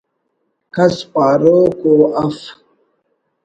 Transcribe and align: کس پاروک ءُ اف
کس 0.73 0.95
پاروک 1.11 1.79
ءُ 1.91 2.13
اف 2.23 2.37